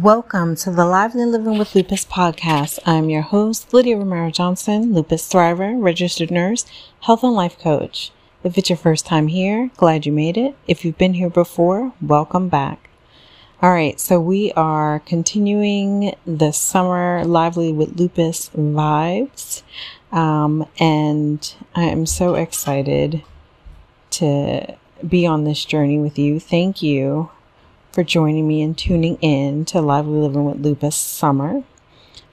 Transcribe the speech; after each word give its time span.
Welcome 0.00 0.56
to 0.56 0.72
the 0.72 0.84
Lively 0.84 1.24
Living 1.24 1.56
with 1.56 1.76
Lupus 1.76 2.04
podcast. 2.04 2.80
I'm 2.84 3.08
your 3.08 3.22
host, 3.22 3.72
Lydia 3.72 3.96
Romero 3.96 4.28
Johnson, 4.28 4.92
lupus 4.92 5.32
thriver, 5.32 5.80
registered 5.80 6.32
nurse, 6.32 6.66
health 7.02 7.22
and 7.22 7.34
life 7.34 7.56
coach. 7.60 8.10
If 8.42 8.58
it's 8.58 8.68
your 8.68 8.76
first 8.76 9.06
time 9.06 9.28
here, 9.28 9.70
glad 9.76 10.04
you 10.04 10.10
made 10.10 10.36
it. 10.36 10.56
If 10.66 10.84
you've 10.84 10.98
been 10.98 11.14
here 11.14 11.30
before, 11.30 11.92
welcome 12.02 12.48
back. 12.48 12.90
All 13.62 13.70
right, 13.70 14.00
so 14.00 14.20
we 14.20 14.50
are 14.54 14.98
continuing 14.98 16.16
the 16.26 16.50
summer 16.50 17.24
Lively 17.24 17.72
with 17.72 17.96
Lupus 17.96 18.48
vibes. 18.48 19.62
Um, 20.10 20.66
and 20.80 21.54
I 21.76 21.84
am 21.84 22.04
so 22.06 22.34
excited 22.34 23.22
to 24.10 24.76
be 25.06 25.24
on 25.24 25.44
this 25.44 25.64
journey 25.64 26.00
with 26.00 26.18
you. 26.18 26.40
Thank 26.40 26.82
you 26.82 27.30
for 27.94 28.02
joining 28.02 28.48
me 28.48 28.60
and 28.60 28.76
tuning 28.76 29.16
in 29.20 29.64
to 29.64 29.80
Lively 29.80 30.18
Living 30.18 30.44
with 30.44 30.60
Lupus 30.60 30.96
Summer. 30.96 31.62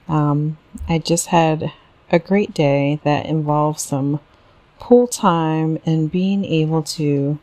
Um, 0.08 0.58
I 0.88 0.98
just 0.98 1.28
had 1.28 1.72
a 2.10 2.18
great 2.18 2.52
day 2.52 2.98
that 3.04 3.26
involved 3.26 3.78
some 3.78 4.18
pool 4.80 5.06
time 5.06 5.78
and 5.86 6.10
being 6.10 6.44
able 6.44 6.82
to 6.82 7.38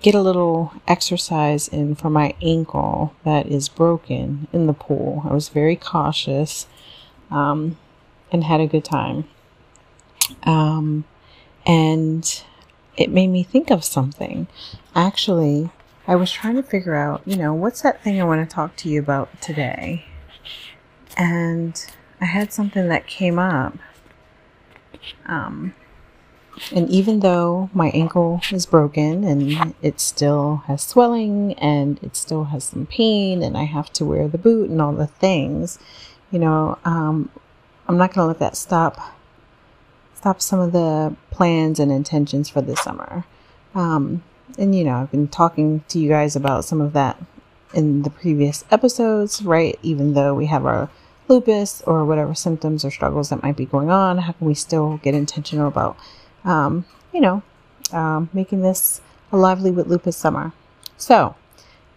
get 0.00 0.14
a 0.14 0.22
little 0.22 0.72
exercise 0.88 1.68
in 1.68 1.94
for 1.94 2.08
my 2.08 2.34
ankle 2.40 3.14
that 3.22 3.46
is 3.46 3.68
broken 3.68 4.48
in 4.50 4.66
the 4.66 4.72
pool. 4.72 5.24
I 5.28 5.34
was 5.34 5.50
very 5.50 5.76
cautious 5.76 6.66
um, 7.30 7.76
and 8.32 8.44
had 8.44 8.62
a 8.62 8.66
good 8.66 8.84
time. 8.86 9.28
Um, 10.44 11.04
and 11.66 12.42
it 12.96 13.10
made 13.10 13.28
me 13.28 13.42
think 13.42 13.70
of 13.70 13.84
something. 13.84 14.46
Actually, 14.94 15.68
I 16.12 16.14
was 16.14 16.30
trying 16.30 16.56
to 16.56 16.62
figure 16.62 16.94
out, 16.94 17.22
you 17.24 17.36
know, 17.36 17.54
what's 17.54 17.80
that 17.80 18.02
thing 18.02 18.20
I 18.20 18.24
want 18.24 18.46
to 18.46 18.54
talk 18.54 18.76
to 18.76 18.88
you 18.90 19.00
about 19.00 19.40
today? 19.40 20.04
And 21.16 21.82
I 22.20 22.26
had 22.26 22.52
something 22.52 22.86
that 22.88 23.06
came 23.06 23.38
up. 23.38 23.78
Um, 25.24 25.74
and 26.70 26.86
even 26.90 27.20
though 27.20 27.70
my 27.72 27.88
ankle 27.94 28.42
is 28.50 28.66
broken 28.66 29.24
and 29.24 29.74
it 29.80 30.00
still 30.00 30.64
has 30.66 30.82
swelling 30.82 31.54
and 31.54 31.98
it 32.02 32.14
still 32.14 32.44
has 32.44 32.64
some 32.64 32.84
pain 32.84 33.42
and 33.42 33.56
I 33.56 33.64
have 33.64 33.90
to 33.94 34.04
wear 34.04 34.28
the 34.28 34.36
boot 34.36 34.68
and 34.68 34.82
all 34.82 34.92
the 34.92 35.06
things, 35.06 35.78
you 36.30 36.38
know, 36.38 36.78
um, 36.84 37.30
I'm 37.88 37.96
not 37.96 38.12
going 38.12 38.24
to 38.24 38.28
let 38.28 38.38
that 38.40 38.58
stop 38.58 39.00
stop 40.12 40.42
some 40.42 40.60
of 40.60 40.72
the 40.72 41.16
plans 41.30 41.80
and 41.80 41.90
intentions 41.90 42.50
for 42.50 42.60
this 42.60 42.80
summer. 42.80 43.24
Um, 43.74 44.22
and 44.58 44.74
you 44.74 44.84
know, 44.84 44.96
I've 44.96 45.10
been 45.10 45.28
talking 45.28 45.84
to 45.88 45.98
you 45.98 46.08
guys 46.08 46.36
about 46.36 46.64
some 46.64 46.80
of 46.80 46.92
that 46.92 47.20
in 47.74 48.02
the 48.02 48.10
previous 48.10 48.64
episodes, 48.70 49.42
right? 49.42 49.78
Even 49.82 50.14
though 50.14 50.34
we 50.34 50.46
have 50.46 50.66
our 50.66 50.90
lupus 51.28 51.82
or 51.82 52.04
whatever 52.04 52.34
symptoms 52.34 52.84
or 52.84 52.90
struggles 52.90 53.30
that 53.30 53.42
might 53.42 53.56
be 53.56 53.64
going 53.64 53.90
on, 53.90 54.18
how 54.18 54.32
can 54.32 54.46
we 54.46 54.54
still 54.54 54.98
get 54.98 55.14
intentional 55.14 55.68
about, 55.68 55.96
um, 56.44 56.84
you 57.12 57.20
know, 57.20 57.42
um, 57.92 58.28
making 58.32 58.60
this 58.62 59.00
a 59.30 59.36
lively 59.36 59.70
with 59.70 59.86
lupus 59.86 60.16
summer? 60.16 60.52
So, 60.96 61.34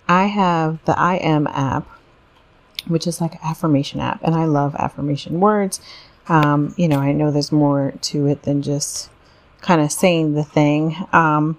I 0.07 0.25
have 0.25 0.83
the 0.85 0.97
I 0.97 1.15
Am 1.15 1.47
app, 1.47 1.87
which 2.87 3.07
is 3.07 3.19
like 3.19 3.43
affirmation 3.43 3.99
app, 3.99 4.21
and 4.23 4.35
I 4.35 4.45
love 4.45 4.75
affirmation 4.75 5.39
words. 5.39 5.81
Um, 6.27 6.73
you 6.77 6.87
know, 6.87 6.99
I 6.99 7.11
know 7.11 7.31
there's 7.31 7.51
more 7.51 7.93
to 8.01 8.27
it 8.27 8.43
than 8.43 8.61
just 8.61 9.09
kind 9.61 9.81
of 9.81 9.91
saying 9.91 10.33
the 10.33 10.43
thing. 10.43 10.95
Um, 11.11 11.57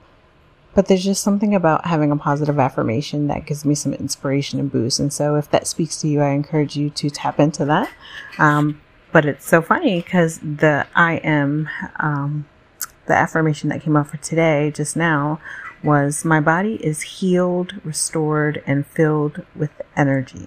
but 0.77 0.89
there's 0.89 1.03
just 1.03 1.25
something 1.25 1.55
about 1.55 1.87
having 1.87 2.13
a 2.13 2.17
positive 2.17 2.59
affirmation 2.59 3.29
that 3.29 3.47
gives 3.47 3.64
me 3.64 3.75
some 3.75 3.95
inspiration 3.95 4.61
and 4.61 4.70
boost. 4.70 5.01
And 5.01 5.11
so 5.11 5.37
if 5.37 5.51
that 5.51 5.67
speaks 5.67 5.98
to 6.03 6.07
you, 6.07 6.20
I 6.20 6.33
encourage 6.33 6.77
you 6.77 6.91
to 6.91 7.09
tap 7.09 7.41
into 7.41 7.64
that. 7.64 7.91
Um, 8.39 8.83
but 9.11 9.25
it's 9.25 9.47
so 9.47 9.63
funny 9.63 10.03
because 10.03 10.39
the 10.39 10.86
I 10.95 11.15
am, 11.25 11.70
um, 11.98 12.47
the 13.07 13.15
affirmation 13.15 13.70
that 13.70 13.81
came 13.81 13.97
up 13.97 14.09
for 14.09 14.19
today 14.19 14.70
just 14.70 14.98
now 14.98 15.41
was 15.83 16.27
my 16.27 16.41
body 16.41 16.75
is 16.85 17.01
healed, 17.01 17.81
restored, 17.83 18.63
and 18.67 18.86
filled 18.86 19.47
with 19.55 19.70
energy. 19.97 20.47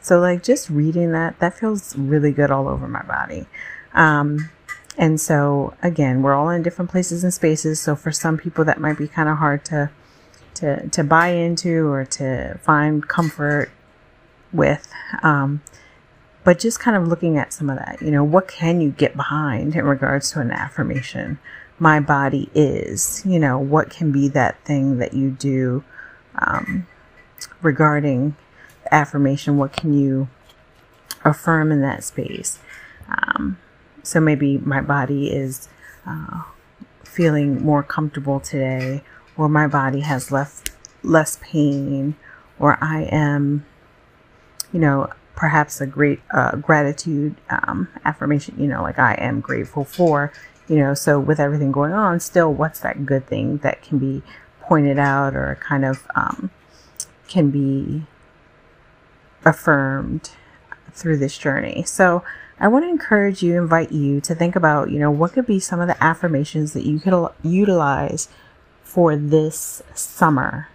So, 0.00 0.18
like, 0.18 0.42
just 0.42 0.68
reading 0.70 1.12
that, 1.12 1.38
that 1.38 1.56
feels 1.56 1.94
really 1.94 2.32
good 2.32 2.50
all 2.50 2.66
over 2.66 2.88
my 2.88 3.02
body. 3.04 3.46
Um, 3.94 4.50
and 4.98 5.20
so 5.20 5.74
again, 5.80 6.22
we're 6.22 6.34
all 6.34 6.50
in 6.50 6.62
different 6.62 6.90
places 6.90 7.22
and 7.22 7.32
spaces. 7.32 7.80
So 7.80 7.94
for 7.94 8.10
some 8.10 8.36
people 8.36 8.64
that 8.64 8.80
might 8.80 8.98
be 8.98 9.06
kind 9.06 9.28
of 9.28 9.38
hard 9.38 9.64
to 9.66 9.90
to 10.54 10.88
to 10.88 11.04
buy 11.04 11.28
into 11.28 11.86
or 11.86 12.04
to 12.04 12.58
find 12.62 13.06
comfort 13.06 13.70
with. 14.52 14.92
Um, 15.22 15.62
but 16.42 16.58
just 16.58 16.80
kind 16.80 16.96
of 16.96 17.06
looking 17.06 17.36
at 17.38 17.52
some 17.52 17.70
of 17.70 17.76
that, 17.78 18.00
you 18.02 18.10
know, 18.10 18.24
what 18.24 18.48
can 18.48 18.80
you 18.80 18.90
get 18.90 19.16
behind 19.16 19.76
in 19.76 19.84
regards 19.84 20.30
to 20.32 20.40
an 20.40 20.50
affirmation? 20.50 21.38
My 21.78 22.00
body 22.00 22.50
is, 22.54 23.22
you 23.24 23.38
know, 23.38 23.58
what 23.58 23.90
can 23.90 24.10
be 24.10 24.28
that 24.28 24.64
thing 24.64 24.98
that 24.98 25.14
you 25.14 25.30
do 25.30 25.84
um, 26.36 26.86
regarding 27.62 28.34
affirmation? 28.90 29.58
What 29.58 29.72
can 29.72 29.92
you 29.92 30.28
affirm 31.24 31.70
in 31.70 31.82
that 31.82 32.02
space? 32.02 32.58
Um, 33.08 33.58
so 34.08 34.20
maybe 34.20 34.56
my 34.56 34.80
body 34.80 35.30
is 35.30 35.68
uh, 36.06 36.42
feeling 37.04 37.62
more 37.62 37.82
comfortable 37.82 38.40
today, 38.40 39.02
or 39.36 39.50
my 39.50 39.66
body 39.66 40.00
has 40.00 40.32
less 40.32 40.64
less 41.02 41.38
pain, 41.42 42.16
or 42.58 42.78
I 42.82 43.02
am, 43.02 43.66
you 44.72 44.80
know, 44.80 45.12
perhaps 45.36 45.82
a 45.82 45.86
great 45.86 46.20
uh, 46.30 46.56
gratitude 46.56 47.36
um, 47.50 47.88
affirmation. 48.06 48.54
You 48.58 48.68
know, 48.68 48.82
like 48.82 48.98
I 48.98 49.12
am 49.14 49.40
grateful 49.40 49.84
for. 49.84 50.32
You 50.68 50.76
know, 50.76 50.94
so 50.94 51.20
with 51.20 51.38
everything 51.38 51.70
going 51.70 51.92
on, 51.92 52.18
still, 52.20 52.52
what's 52.52 52.80
that 52.80 53.04
good 53.04 53.26
thing 53.26 53.58
that 53.58 53.82
can 53.82 53.98
be 53.98 54.22
pointed 54.62 54.98
out 54.98 55.34
or 55.34 55.58
kind 55.60 55.84
of 55.84 56.06
um, 56.14 56.50
can 57.26 57.50
be 57.50 58.04
affirmed 59.44 60.30
through 60.92 61.18
this 61.18 61.36
journey? 61.36 61.82
So 61.82 62.24
I 62.60 62.68
want 62.68 62.84
to 62.84 62.88
encourage 62.88 63.42
you, 63.42 63.56
invite 63.56 63.92
you 63.92 64.20
to 64.22 64.34
think 64.34 64.56
about, 64.56 64.90
you 64.90 64.98
know, 64.98 65.10
what 65.10 65.32
could 65.32 65.46
be 65.46 65.60
some 65.60 65.80
of 65.80 65.86
the 65.86 66.02
affirmations 66.02 66.72
that 66.72 66.84
you 66.84 66.98
could 66.98 67.28
utilize 67.42 68.28
for 68.82 69.16
this 69.16 69.82
summer. 69.94 70.68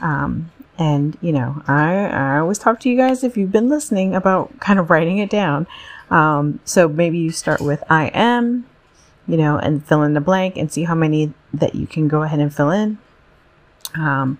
Um, 0.00 0.50
and, 0.78 1.18
you 1.20 1.32
know, 1.32 1.62
I, 1.66 2.06
I 2.06 2.38
always 2.38 2.58
talk 2.58 2.80
to 2.80 2.88
you 2.88 2.96
guys 2.96 3.24
if 3.24 3.36
you've 3.36 3.52
been 3.52 3.68
listening 3.68 4.14
about 4.14 4.58
kind 4.60 4.78
of 4.78 4.90
writing 4.90 5.18
it 5.18 5.28
down. 5.28 5.66
Um, 6.10 6.60
so 6.64 6.88
maybe 6.88 7.18
you 7.18 7.30
start 7.30 7.60
with 7.60 7.82
I 7.90 8.06
am, 8.14 8.66
you 9.26 9.36
know, 9.36 9.58
and 9.58 9.84
fill 9.84 10.02
in 10.02 10.14
the 10.14 10.20
blank 10.20 10.56
and 10.56 10.72
see 10.72 10.84
how 10.84 10.94
many 10.94 11.34
that 11.52 11.74
you 11.74 11.86
can 11.86 12.08
go 12.08 12.22
ahead 12.22 12.38
and 12.38 12.54
fill 12.54 12.70
in. 12.70 12.98
Um, 13.94 14.38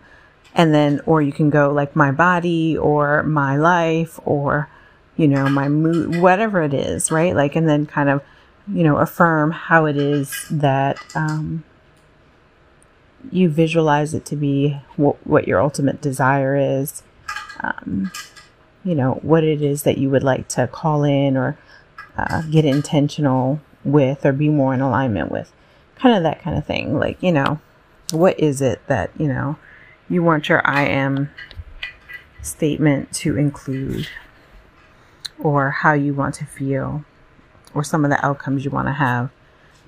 and 0.55 0.75
then, 0.75 1.01
or 1.05 1.21
you 1.21 1.33
can 1.33 1.51
go 1.51 1.71
like 1.71 1.95
my 1.95 2.13
body 2.13 2.79
or 2.79 3.23
my 3.25 3.57
life 3.57 4.19
or 4.25 4.71
you 5.19 5.27
know, 5.27 5.49
my 5.49 5.69
mood, 5.69 6.23
whatever 6.23 6.63
it 6.63 6.73
is, 6.73 7.11
right? 7.11 7.35
Like, 7.35 7.57
and 7.57 7.69
then 7.69 7.85
kind 7.85 8.09
of, 8.09 8.23
you 8.73 8.85
know, 8.85 8.99
affirm 8.99 9.51
how 9.51 9.85
it 9.85 9.97
is 9.97 10.47
that 10.49 11.05
um, 11.17 11.65
you 13.33 13.49
visualize 13.49 14.15
it 14.15 14.25
to 14.27 14.37
be 14.37 14.81
what, 14.97 15.17
what 15.27 15.49
your 15.49 15.61
ultimate 15.61 16.01
desire 16.01 16.57
is, 16.57 17.03
um, 17.61 18.13
you 18.85 18.95
know, 18.95 19.15
what 19.23 19.43
it 19.43 19.61
is 19.61 19.83
that 19.83 19.99
you 19.99 20.09
would 20.09 20.23
like 20.23 20.47
to 20.49 20.69
call 20.69 21.03
in 21.03 21.37
or 21.37 21.59
uh, 22.17 22.43
get 22.43 22.65
intentional 22.65 23.61
with 23.85 24.25
or 24.25 24.33
be 24.33 24.49
more 24.49 24.73
in 24.73 24.81
alignment 24.81 25.33
with. 25.33 25.53
Kind 25.97 26.17
of 26.17 26.23
that 26.23 26.41
kind 26.41 26.57
of 26.57 26.65
thing. 26.65 26.97
Like, 26.97 27.21
you 27.21 27.33
know, 27.33 27.59
what 28.13 28.39
is 28.39 28.61
it 28.61 28.81
that, 28.87 29.11
you 29.19 29.27
know, 29.27 29.57
you 30.09 30.23
want 30.23 30.49
your 30.49 30.65
I 30.65 30.85
am 30.85 31.31
statement 32.41 33.13
to 33.15 33.37
include? 33.37 34.07
Or 35.41 35.71
how 35.71 35.93
you 35.93 36.13
want 36.13 36.35
to 36.35 36.45
feel 36.45 37.05
or 37.75 37.85
some 37.85 38.05
of 38.05 38.11
the 38.11 38.25
outcomes 38.25 38.65
you 38.65 38.71
want 38.71 38.89
to 38.89 38.93
have 38.93 39.31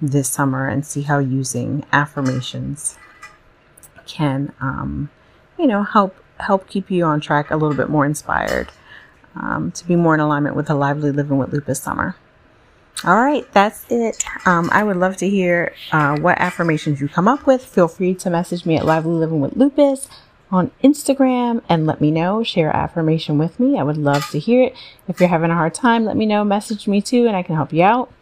this 0.01 0.29
summer 0.29 0.67
and 0.69 0.87
see 0.87 1.03
how 1.03 1.19
using 1.19 1.85
affirmations 1.93 2.99
can 4.07 4.53
um, 4.61 5.11
you 5.59 5.67
know 5.67 5.83
help 5.83 6.17
help 6.39 6.69
keep 6.69 6.91
you 6.91 7.05
on 7.05 7.21
track 7.21 7.51
a 7.51 7.57
little 7.57 7.77
bit 7.77 7.89
more 7.89 8.07
inspired 8.07 8.71
um, 9.37 9.71
to 9.73 9.87
be 9.87 9.95
more 9.95 10.15
in 10.15 10.21
alignment 10.21 10.57
with 10.57 10.69
a 10.71 10.75
lively 10.75 11.13
living 11.13 11.39
with 11.39 11.53
lupus 11.53 11.81
summer. 11.81 12.17
All 13.05 13.17
right 13.17 13.51
that's 13.53 13.85
it. 13.91 14.25
Um, 14.47 14.69
i 14.73 14.83
would 14.83 14.97
love 14.97 15.17
to 15.19 15.29
hear 15.29 15.75
uh, 15.93 16.19
what 16.19 16.39
affirmations 16.39 17.01
you 17.01 17.09
come 17.09 17.29
up 17.29 17.47
with. 17.47 17.65
Feel 17.65 17.89
free 17.89 18.15
to 18.17 18.31
message 18.31 18.67
me 18.67 18.77
at 18.77 18.85
lively 18.85 19.13
living 19.13 19.41
with 19.41 19.57
lupus 19.57 20.09
on 20.51 20.71
Instagram 20.83 21.63
and 21.69 21.87
let 21.87 22.01
me 22.01 22.11
know. 22.11 22.43
Share 22.43 22.75
affirmation 22.75 23.39
with 23.39 23.61
me. 23.61 23.79
I 23.79 23.83
would 23.83 23.97
love 23.97 24.29
to 24.31 24.39
hear 24.39 24.65
it. 24.65 24.75
If 25.09 25.21
you're 25.21 25.29
having 25.29 25.51
a 25.51 25.55
hard 25.55 25.75
time, 25.75 26.05
let 26.05 26.17
me 26.17 26.27
know. 26.27 26.45
Message 26.45 26.89
me 26.89 27.01
too, 27.01 27.27
and 27.27 27.37
I 27.37 27.43
can 27.43 27.55
help 27.55 27.73
you 27.73 27.83
out. 27.83 28.13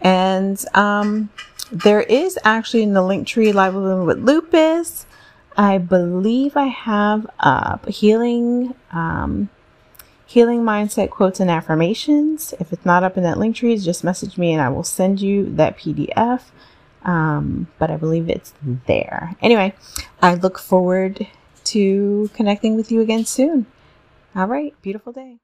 And 0.00 0.62
um, 0.74 1.30
there 1.70 2.00
is 2.00 2.38
actually 2.44 2.82
in 2.82 2.94
the 2.94 3.02
link 3.02 3.26
tree 3.26 3.52
live 3.52 3.74
living 3.74 4.06
with 4.06 4.18
lupus. 4.18 5.06
I 5.56 5.78
believe 5.78 6.56
I 6.56 6.66
have 6.66 7.26
up 7.38 7.86
healing, 7.88 8.74
um, 8.92 9.50
healing 10.24 10.60
mindset 10.60 11.10
quotes 11.10 11.40
and 11.40 11.50
affirmations. 11.50 12.54
If 12.58 12.72
it's 12.72 12.86
not 12.86 13.02
up 13.02 13.16
in 13.16 13.24
that 13.24 13.38
link 13.38 13.56
tree, 13.56 13.76
just 13.76 14.04
message 14.04 14.38
me 14.38 14.52
and 14.52 14.62
I 14.62 14.68
will 14.68 14.84
send 14.84 15.20
you 15.20 15.54
that 15.56 15.76
PDF. 15.76 16.42
Um, 17.02 17.66
but 17.78 17.90
I 17.90 17.96
believe 17.96 18.28
it's 18.28 18.52
there. 18.62 19.34
Anyway, 19.42 19.74
I 20.22 20.34
look 20.34 20.58
forward 20.58 21.26
to 21.64 22.30
connecting 22.34 22.76
with 22.76 22.90
you 22.92 23.00
again 23.00 23.24
soon. 23.24 23.66
All 24.34 24.46
right. 24.46 24.74
Beautiful 24.82 25.12
day. 25.12 25.38